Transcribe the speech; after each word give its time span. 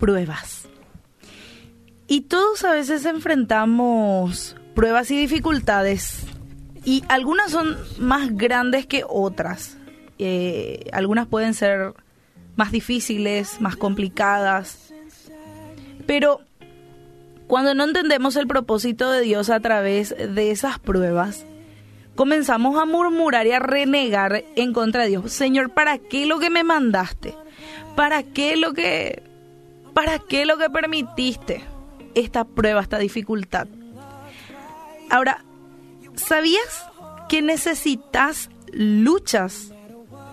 pruebas. 0.00 0.66
Y 2.08 2.22
todos 2.22 2.64
a 2.64 2.72
veces 2.72 3.04
enfrentamos 3.04 4.56
pruebas 4.74 5.12
y 5.12 5.18
dificultades 5.18 6.26
y 6.84 7.04
algunas 7.08 7.52
son 7.52 7.76
más 7.98 8.36
grandes 8.36 8.86
que 8.86 9.04
otras. 9.06 9.76
Eh, 10.18 10.88
algunas 10.92 11.26
pueden 11.26 11.54
ser 11.54 11.94
más 12.56 12.72
difíciles, 12.72 13.60
más 13.60 13.76
complicadas. 13.76 14.92
Pero 16.06 16.40
cuando 17.46 17.74
no 17.74 17.84
entendemos 17.84 18.36
el 18.36 18.46
propósito 18.46 19.10
de 19.10 19.20
Dios 19.20 19.50
a 19.50 19.60
través 19.60 20.14
de 20.16 20.50
esas 20.50 20.78
pruebas, 20.78 21.46
comenzamos 22.16 22.80
a 22.80 22.86
murmurar 22.86 23.46
y 23.46 23.52
a 23.52 23.60
renegar 23.60 24.44
en 24.56 24.72
contra 24.72 25.02
de 25.02 25.10
Dios. 25.10 25.32
Señor, 25.32 25.70
¿para 25.70 25.98
qué 25.98 26.26
lo 26.26 26.38
que 26.38 26.50
me 26.50 26.64
mandaste? 26.64 27.34
¿Para 27.96 28.22
qué 28.22 28.56
lo 28.56 28.72
que 28.72 29.22
para 29.92 30.18
qué 30.18 30.46
lo 30.46 30.58
que 30.58 30.70
permitiste 30.70 31.64
esta 32.14 32.44
prueba, 32.44 32.80
esta 32.80 32.98
dificultad? 32.98 33.68
Ahora, 35.10 35.44
¿sabías 36.14 36.86
que 37.28 37.42
necesitas 37.42 38.50
luchas 38.72 39.72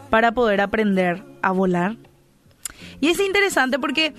para 0.10 0.32
poder 0.32 0.62
aprender 0.62 1.24
a 1.42 1.52
volar? 1.52 1.98
Y 3.00 3.10
es 3.10 3.20
interesante 3.20 3.80
porque 3.80 4.14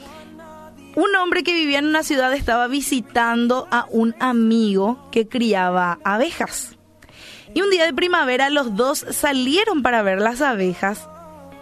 un 0.95 1.15
hombre 1.17 1.43
que 1.43 1.55
vivía 1.55 1.79
en 1.79 1.87
una 1.87 2.03
ciudad 2.03 2.33
estaba 2.33 2.67
visitando 2.67 3.69
a 3.71 3.87
un 3.91 4.15
amigo 4.21 5.09
que 5.13 5.29
criaba 5.29 5.99
abejas. 6.05 6.77
Y 7.55 7.63
un 7.63 7.71
día 7.71 7.87
de 7.87 7.95
primavera 7.95 8.51
los 8.51 8.77
dos 8.77 9.07
salieron 9.11 9.83
para 9.83 10.03
ver 10.03 10.21
las 10.21 10.41
abejas 10.43 11.09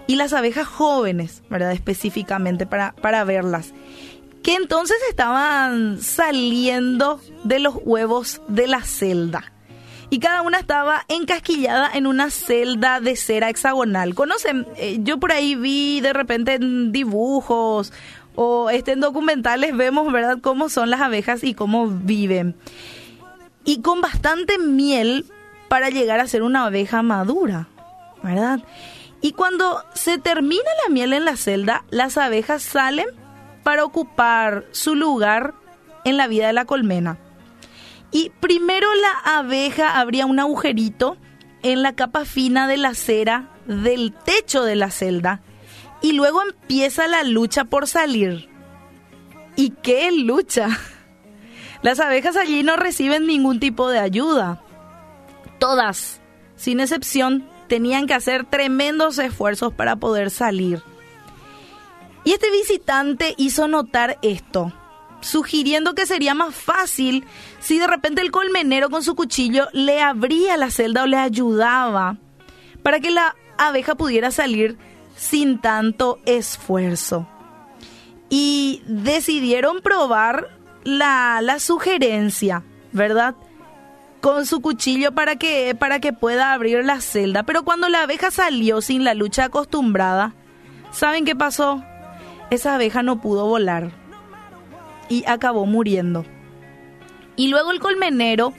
y 0.07 0.17
las 0.17 0.33
abejas 0.33 0.67
jóvenes, 0.67 1.43
¿verdad? 1.51 1.73
Específicamente 1.73 2.67
para, 2.67 2.93
para 2.93 3.25
verlas. 3.25 3.73
Que 4.43 4.55
entonces 4.55 4.97
estaban 5.11 6.01
saliendo 6.01 7.21
de 7.45 7.59
los 7.59 7.75
huevos 7.85 8.41
de 8.49 8.69
la 8.69 8.83
celda. 8.83 9.53
Y 10.09 10.21
cada 10.21 10.43
una 10.43 10.59
estaba 10.59 11.05
encasquillada 11.09 11.91
en 11.93 12.07
una 12.07 12.31
celda 12.31 13.01
de 13.01 13.17
cera 13.17 13.51
hexagonal. 13.51 14.15
¿Conocen? 14.15 14.67
Eh, 14.77 14.99
yo 15.01 15.19
por 15.19 15.33
ahí 15.33 15.57
vi 15.57 16.01
de 16.01 16.13
repente 16.13 16.55
en 16.55 16.93
dibujos 16.93 17.93
o 18.37 18.71
este, 18.71 18.93
en 18.93 19.01
documentales 19.01 19.77
vemos, 19.77 20.13
¿verdad?, 20.13 20.39
cómo 20.41 20.69
son 20.69 20.91
las 20.91 21.01
abejas 21.01 21.43
y 21.43 21.55
cómo 21.55 21.89
viven. 21.89 22.55
Y 23.65 23.81
con 23.81 24.01
bastante 24.01 24.59
miel 24.59 25.27
para 25.69 25.91
llegar 25.91 26.21
a 26.21 26.29
ser 26.29 26.45
una 26.45 26.67
abeja 26.67 27.03
madura, 27.03 27.67
¿verdad? 28.23 28.61
Y 29.21 29.33
cuando 29.33 29.83
se 29.95 30.19
termina 30.19 30.69
la 30.85 30.93
miel 30.93 31.13
en 31.13 31.25
la 31.25 31.37
celda, 31.37 31.85
las 31.91 32.19
abejas 32.19 32.63
salen 32.63 33.07
para 33.63 33.85
ocupar 33.85 34.67
su 34.71 34.95
lugar 34.95 35.55
en 36.05 36.17
la 36.17 36.29
vida 36.29 36.47
de 36.47 36.53
la 36.53 36.65
colmena. 36.65 37.19
Y 38.13 38.31
primero 38.41 38.89
la 38.95 39.39
abeja 39.39 39.99
abría 39.99 40.27
un 40.27 40.39
agujerito 40.39 41.17
en 41.63 41.83
la 41.83 41.95
capa 41.95 42.25
fina 42.25 42.69
de 42.69 42.77
la 42.77 42.95
cera 42.95 43.51
del 43.67 44.13
techo 44.13 44.63
de 44.63 44.77
la 44.77 44.91
celda 44.91 45.43
y 46.01 46.13
luego 46.13 46.41
empieza 46.43 47.09
la 47.09 47.25
lucha 47.25 47.65
por 47.65 47.89
salir. 47.89 48.49
¿Y 49.57 49.71
qué 49.71 50.13
lucha? 50.13 50.69
Las 51.83 52.01
abejas 52.01 52.37
allí 52.37 52.63
no 52.63 52.77
reciben 52.77 53.27
ningún 53.27 53.59
tipo 53.59 53.89
de 53.89 53.99
ayuda. 53.99 54.63
Todas, 55.59 56.21
sin 56.55 56.81
excepción, 56.81 57.49
tenían 57.69 58.07
que 58.07 58.15
hacer 58.15 58.45
tremendos 58.45 59.19
esfuerzos 59.19 59.73
para 59.73 59.97
poder 59.97 60.31
salir. 60.31 60.83
Y 62.25 62.33
este 62.33 62.51
visitante 62.51 63.35
hizo 63.39 63.69
notar 63.69 64.19
esto, 64.23 64.73
sugiriendo 65.21 65.95
que 65.95 66.07
sería 66.07 66.35
más 66.35 66.55
fácil 66.55 67.25
si 67.61 67.79
de 67.79 67.87
repente 67.87 68.21
el 68.21 68.33
colmenero 68.33 68.91
con 68.91 69.05
su 69.05 69.15
cuchillo 69.15 69.69
le 69.73 70.01
abría 70.01 70.57
la 70.57 70.71
celda 70.71 71.05
o 71.05 71.07
le 71.07 71.19
ayudaba 71.19 72.17
para 72.83 73.01
que 73.01 73.11
la 73.11 73.37
abeja 73.59 73.95
pudiera 73.95 74.31
salir 74.31 74.77
sin 75.17 75.61
tanto 75.61 76.19
esfuerzo. 76.27 77.29
Y 78.29 78.83
decidieron 78.87 79.81
probar 79.81 80.49
la, 80.83 81.41
la 81.43 81.61
sugerencia, 81.61 82.65
¿verdad? 82.91 83.37
Con 84.21 84.47
su 84.47 84.61
cuchillo 84.61 85.13
para 85.13 85.37
que, 85.37 85.75
para 85.75 86.01
que 86.01 86.13
pueda 86.13 86.53
abrir 86.53 86.85
la 86.85 87.01
celda. 87.01 87.45
Pero 87.45 87.65
cuando 87.65 87.89
la 87.89 88.03
abeja 88.03 88.31
salió 88.31 88.81
sin 88.81 89.05
la 89.05 89.15
lucha 89.15 89.45
acostumbrada, 89.45 90.35
¿saben 90.91 91.25
qué 91.25 91.37
pasó? 91.37 91.83
Esa 92.51 92.75
abeja 92.75 93.03
no 93.03 93.21
pudo 93.21 93.47
volar 93.47 93.91
y 95.09 95.25
acabó 95.27 95.67
muriendo. 95.67 96.25
Y 97.37 97.49
luego 97.49 97.71
el 97.71 97.81
colmenero 97.81 98.53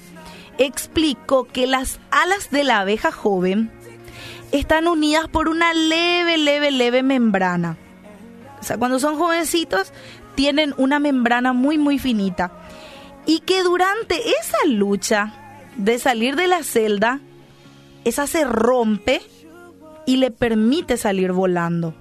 explicó 0.57 1.45
que 1.45 1.67
las 1.67 1.99
alas 2.11 2.49
de 2.51 2.63
la 2.63 2.79
abeja 2.79 3.11
joven 3.11 3.71
están 4.51 4.87
unidas 4.87 5.27
por 5.27 5.49
una 5.49 5.73
leve, 5.73 6.37
leve, 6.37 6.71
leve 6.71 7.03
membrana. 7.03 7.77
O 8.59 8.63
sea, 8.63 8.77
cuando 8.77 8.99
son 8.99 9.17
jovencitos, 9.17 9.91
tienen 10.35 10.73
una 10.77 10.99
membrana 10.99 11.53
muy, 11.53 11.77
muy 11.77 11.99
finita. 11.99 12.51
Y 13.25 13.39
que 13.39 13.63
durante 13.63 14.15
esa 14.15 14.57
lucha 14.67 15.46
de 15.77 15.99
salir 15.99 16.35
de 16.35 16.47
la 16.47 16.63
celda, 16.63 17.19
esa 18.03 18.27
se 18.27 18.43
rompe 18.43 19.21
y 20.05 20.17
le 20.17 20.31
permite 20.31 20.97
salir 20.97 21.31
volando. 21.31 21.93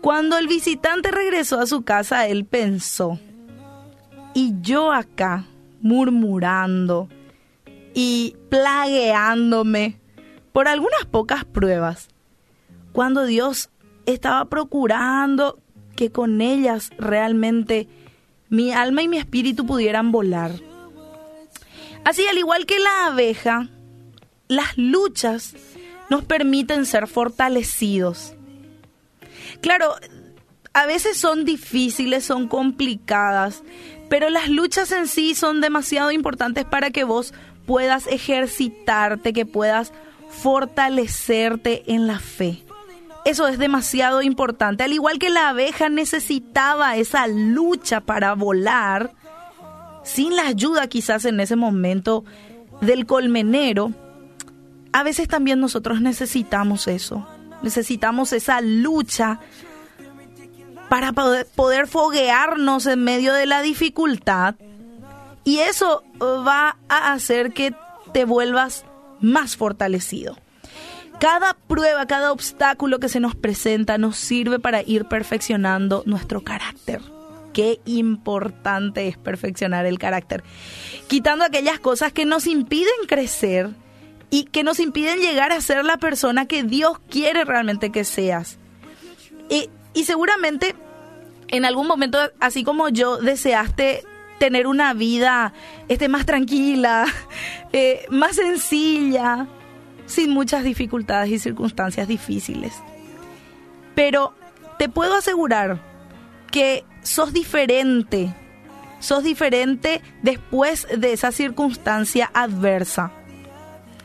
Cuando 0.00 0.38
el 0.38 0.46
visitante 0.46 1.10
regresó 1.10 1.58
a 1.58 1.66
su 1.66 1.82
casa, 1.82 2.26
él 2.28 2.44
pensó, 2.44 3.18
y 4.34 4.54
yo 4.60 4.92
acá 4.92 5.46
murmurando 5.80 7.08
y 7.94 8.36
plagueándome 8.50 9.98
por 10.52 10.68
algunas 10.68 11.04
pocas 11.06 11.44
pruebas, 11.44 12.08
cuando 12.92 13.24
Dios 13.24 13.70
estaba 14.04 14.44
procurando 14.46 15.58
que 15.96 16.10
con 16.10 16.40
ellas 16.40 16.90
realmente 16.98 17.88
mi 18.48 18.72
alma 18.72 19.02
y 19.02 19.08
mi 19.08 19.16
espíritu 19.16 19.66
pudieran 19.66 20.12
volar. 20.12 20.52
Así, 22.06 22.24
al 22.28 22.38
igual 22.38 22.66
que 22.66 22.78
la 22.78 23.06
abeja, 23.06 23.66
las 24.46 24.78
luchas 24.78 25.56
nos 26.08 26.22
permiten 26.22 26.86
ser 26.86 27.08
fortalecidos. 27.08 28.32
Claro, 29.60 29.92
a 30.72 30.86
veces 30.86 31.16
son 31.16 31.44
difíciles, 31.44 32.24
son 32.24 32.46
complicadas, 32.46 33.64
pero 34.08 34.30
las 34.30 34.48
luchas 34.48 34.92
en 34.92 35.08
sí 35.08 35.34
son 35.34 35.60
demasiado 35.60 36.12
importantes 36.12 36.64
para 36.64 36.92
que 36.92 37.02
vos 37.02 37.34
puedas 37.66 38.06
ejercitarte, 38.06 39.32
que 39.32 39.44
puedas 39.44 39.92
fortalecerte 40.30 41.92
en 41.92 42.06
la 42.06 42.20
fe. 42.20 42.62
Eso 43.24 43.48
es 43.48 43.58
demasiado 43.58 44.22
importante. 44.22 44.84
Al 44.84 44.92
igual 44.92 45.18
que 45.18 45.30
la 45.30 45.48
abeja 45.48 45.88
necesitaba 45.88 46.96
esa 46.96 47.26
lucha 47.26 48.00
para 48.00 48.34
volar, 48.34 49.10
sin 50.06 50.36
la 50.36 50.46
ayuda 50.46 50.86
quizás 50.86 51.24
en 51.24 51.40
ese 51.40 51.56
momento 51.56 52.24
del 52.80 53.06
colmenero, 53.06 53.92
a 54.92 55.02
veces 55.02 55.26
también 55.26 55.60
nosotros 55.60 56.00
necesitamos 56.00 56.86
eso. 56.86 57.26
Necesitamos 57.62 58.32
esa 58.32 58.60
lucha 58.60 59.40
para 60.88 61.12
poder, 61.12 61.88
foguearnos 61.88 62.86
en 62.86 63.02
medio 63.02 63.34
de 63.34 63.46
la 63.46 63.62
dificultad. 63.62 64.54
Y 65.42 65.58
eso 65.58 66.04
va 66.22 66.76
a 66.88 67.12
hacer 67.12 67.52
que 67.52 67.74
te 68.12 68.24
vuelvas 68.24 68.84
más 69.20 69.56
fortalecido. 69.56 70.36
Cada 71.18 71.54
prueba, 71.54 72.06
cada 72.06 72.30
obstáculo 72.30 73.00
que 73.00 73.08
se 73.08 73.20
nos 73.20 73.34
presenta 73.34 73.98
nos 73.98 74.16
sirve 74.16 74.60
para 74.60 74.82
ir 74.82 75.06
perfeccionando 75.06 76.04
nuestro 76.06 76.42
carácter. 76.42 77.00
Qué 77.56 77.80
importante 77.86 79.08
es 79.08 79.16
perfeccionar 79.16 79.86
el 79.86 79.98
carácter. 79.98 80.44
Quitando 81.08 81.42
aquellas 81.42 81.80
cosas 81.80 82.12
que 82.12 82.26
nos 82.26 82.46
impiden 82.46 83.06
crecer 83.08 83.70
y 84.28 84.44
que 84.44 84.62
nos 84.62 84.78
impiden 84.78 85.20
llegar 85.20 85.52
a 85.52 85.62
ser 85.62 85.82
la 85.86 85.96
persona 85.96 86.44
que 86.44 86.64
Dios 86.64 86.98
quiere 87.08 87.46
realmente 87.46 87.90
que 87.90 88.04
seas. 88.04 88.58
Y, 89.48 89.70
seguramente 90.04 90.74
en 91.48 91.64
algún 91.64 91.86
momento, 91.86 92.18
así 92.40 92.62
como 92.62 92.90
yo, 92.90 93.16
deseaste 93.16 94.04
tener 94.38 94.66
una 94.66 94.92
vida 94.92 95.54
este, 95.88 96.10
más 96.10 96.26
tranquila, 96.26 97.06
eh, 97.72 98.04
más 98.10 98.36
sencilla, 98.36 99.46
sin 100.04 100.28
muchas 100.28 100.62
dificultades 100.62 101.30
y 101.30 101.38
circunstancias 101.38 102.06
difíciles. 102.06 102.74
Pero 103.94 104.34
te 104.78 104.90
puedo 104.90 105.14
asegurar 105.14 105.80
que 106.50 106.84
sos 107.06 107.32
diferente, 107.32 108.34
sos 108.98 109.22
diferente 109.22 110.02
después 110.22 110.86
de 110.94 111.12
esa 111.12 111.30
circunstancia 111.30 112.30
adversa. 112.34 113.12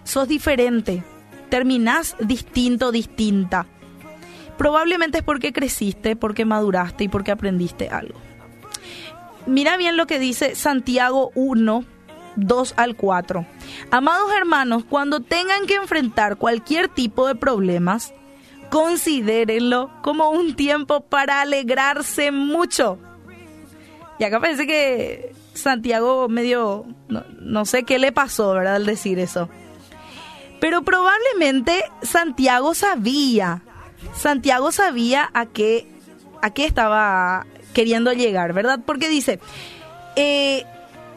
Sos 0.04 0.28
diferente, 0.28 1.04
terminás 1.50 2.16
distinto, 2.20 2.92
distinta. 2.92 3.66
probablemente 4.58 5.20
es 5.20 5.24
porque 5.24 5.52
creciste, 5.52 6.16
porque 6.16 6.46
maduraste 6.46 7.06
y 7.06 7.08
porque 7.08 7.32
aprendiste 7.32 7.90
algo. 7.90 8.20
Mira 9.48 9.76
bien 9.78 9.98
lo 9.98 10.06
que 10.06 10.20
dice 10.20 10.54
Santiago 10.54 11.32
1, 11.34 11.84
2 12.36 12.74
al 12.78 12.96
4. 12.96 13.46
Amados 13.90 14.32
hermanos, 14.38 14.84
cuando 14.88 15.22
tengan 15.22 15.66
que 15.66 15.76
enfrentar 15.76 16.38
cualquier 16.38 16.90
tipo 16.90 17.28
de 17.28 17.34
problemas, 17.34 18.14
considérenlo 18.72 19.92
como 20.02 20.30
un 20.32 20.56
tiempo 20.56 21.02
para 21.02 21.42
alegrarse 21.42 22.32
mucho. 22.32 22.98
Y 24.18 24.24
acá 24.24 24.40
parece 24.40 24.66
que 24.66 25.34
Santiago 25.54 26.30
medio, 26.30 26.86
no, 27.10 27.66
sé 27.66 27.84
qué 27.84 28.00
le 28.00 28.12
pasó, 28.12 28.54
¿verdad? 28.54 28.76
Al 28.76 28.86
decir 28.86 29.20
eso. 29.20 29.50
Pero 30.62 30.84
probablemente 30.84 31.84
Santiago 32.02 32.74
sabía, 32.74 33.62
Santiago 34.16 34.72
sabía 34.72 35.30
a 35.34 35.48
qué, 35.48 35.88
a 36.42 36.52
qué 36.52 36.66
estaba 36.66 37.46
queriendo 37.74 38.14
llegar, 38.14 38.54
¿verdad? 38.54 38.80
Porque 38.86 39.10
dice, 39.10 39.40
eh, 40.16 40.66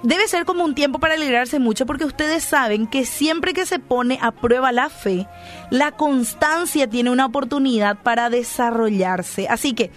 debe 0.05 0.29
ser 0.29 0.45
como 0.45 0.65
un 0.65 0.75
tiempo 0.75 0.99
para 0.99 1.15
alegrarse 1.15 1.59
mucho 1.59 1.87
porque 1.87 2.05
ustedes 2.05 2.45
saben 2.45 2.87
que 2.87 3.07
siempre 3.07 3.55
que 3.55 3.67
se 3.67 3.79
pone 3.79 4.19
a 4.21 4.33
prueba 4.33 4.71
la 4.71 4.91
fe, 4.91 5.27
la 5.71 5.93
constancia 5.93 6.89
tiene 6.89 7.11
una 7.11 7.27
oportunidad 7.27 7.97
para 8.03 8.29
desarrollarse. 8.29 9.49
Así 9.49 9.73
que 9.73 9.91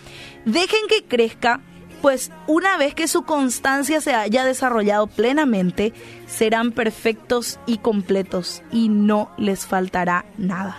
dejen 0.45 0.87
que 0.87 1.03
crezca, 1.03 1.59
pues 2.01 2.31
una 2.47 2.77
vez 2.77 2.95
que 2.95 3.09
su 3.09 3.23
constancia 3.23 3.99
se 3.99 4.13
haya 4.13 4.45
desarrollado 4.45 5.07
plenamente, 5.07 5.93
serán 6.25 6.71
perfectos 6.71 7.59
y 7.65 7.77
completos 7.79 8.63
y 8.71 8.87
no 8.87 9.29
les 9.37 9.65
faltará 9.65 10.25
nada. 10.37 10.77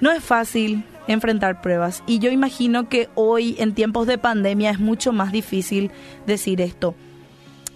No 0.00 0.12
es 0.12 0.22
fácil 0.22 0.84
enfrentar 1.08 1.60
pruebas 1.60 2.04
y 2.06 2.20
yo 2.20 2.30
imagino 2.30 2.88
que 2.88 3.08
hoy 3.16 3.56
en 3.58 3.74
tiempos 3.74 4.06
de 4.06 4.16
pandemia 4.16 4.70
es 4.70 4.78
mucho 4.78 5.12
más 5.12 5.32
difícil 5.32 5.90
decir 6.24 6.60
esto 6.60 6.94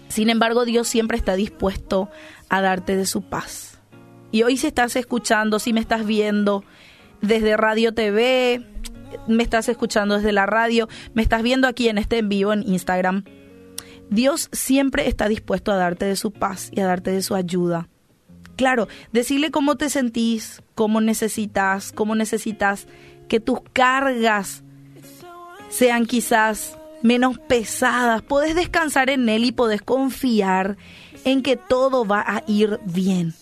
sin 0.08 0.30
embargo, 0.30 0.64
Dios 0.64 0.88
siempre 0.88 1.16
está 1.16 1.34
dispuesto 1.36 2.10
a 2.48 2.60
darte 2.60 2.96
de 2.96 3.06
su 3.06 3.22
paz. 3.22 3.78
Y 4.30 4.42
hoy 4.42 4.56
si 4.56 4.66
estás 4.66 4.96
escuchando, 4.96 5.58
si 5.58 5.72
me 5.72 5.80
estás 5.80 6.06
viendo 6.06 6.64
desde 7.20 7.56
Radio 7.56 7.94
TV, 7.94 8.64
me 9.26 9.42
estás 9.42 9.68
escuchando 9.68 10.16
desde 10.16 10.32
la 10.32 10.46
radio, 10.46 10.88
me 11.14 11.22
estás 11.22 11.42
viendo 11.42 11.66
aquí 11.66 11.88
en 11.88 11.98
este 11.98 12.18
en 12.18 12.28
vivo 12.28 12.52
en 12.52 12.66
Instagram, 12.68 13.24
Dios 14.10 14.48
siempre 14.52 15.08
está 15.08 15.28
dispuesto 15.28 15.72
a 15.72 15.76
darte 15.76 16.06
de 16.06 16.16
su 16.16 16.32
paz 16.32 16.70
y 16.72 16.80
a 16.80 16.86
darte 16.86 17.10
de 17.10 17.22
su 17.22 17.34
ayuda. 17.34 17.88
Claro, 18.56 18.88
decirle 19.12 19.50
cómo 19.50 19.76
te 19.76 19.90
sentís, 19.90 20.62
cómo 20.74 21.00
necesitas, 21.00 21.92
cómo 21.92 22.14
necesitas 22.14 22.86
que 23.28 23.40
tus 23.40 23.60
cargas 23.72 24.64
sean 25.68 26.06
quizás 26.06 26.77
menos 27.02 27.38
pesadas. 27.38 28.22
Puedes 28.22 28.54
descansar 28.54 29.10
en 29.10 29.28
Él 29.28 29.44
y 29.44 29.52
puedes 29.52 29.82
confiar 29.82 30.76
en 31.24 31.42
que 31.42 31.56
todo 31.56 32.04
va 32.04 32.20
a 32.20 32.42
ir 32.46 32.80
bien. 32.84 33.34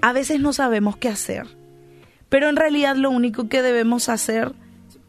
A 0.00 0.12
veces 0.12 0.40
no 0.40 0.52
sabemos 0.52 0.96
qué 0.96 1.08
hacer, 1.08 1.46
pero 2.28 2.48
en 2.48 2.56
realidad 2.56 2.96
lo 2.96 3.10
único 3.10 3.48
que 3.48 3.62
debemos 3.62 4.08
hacer 4.08 4.52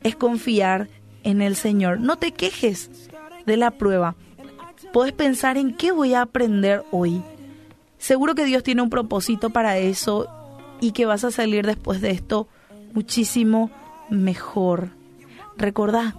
es 0.03 0.15
confiar 0.15 0.88
en 1.24 1.42
el 1.42 1.56
Señor. 1.56 2.00
No 2.00 2.18
te 2.18 2.31
quejes 2.31 3.09
de 3.45 3.57
la 3.57 3.71
prueba. 3.71 4.15
Puedes 4.94 5.13
pensar 5.13 5.57
en 5.57 5.74
qué 5.74 5.92
voy 5.92 6.13
a 6.13 6.21
aprender 6.21 6.83
hoy. 6.92 7.21
Seguro 7.97 8.36
que 8.36 8.45
Dios 8.45 8.63
tiene 8.63 8.81
un 8.81 8.89
propósito 8.89 9.50
para 9.50 9.77
eso 9.77 10.27
y 10.80 10.92
que 10.92 11.06
vas 11.06 11.24
a 11.24 11.31
salir 11.31 11.65
después 11.65 12.01
de 12.01 12.12
esto 12.12 12.47
muchísimo 12.94 13.71
mejor. 14.09 14.89
Recordá, 15.57 16.15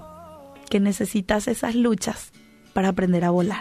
que 0.69 0.81
necesitas 0.81 1.49
esas 1.49 1.75
luchas 1.75 2.33
para 2.75 2.89
aprender 2.89 3.25
a 3.25 3.31
volar. 3.31 3.55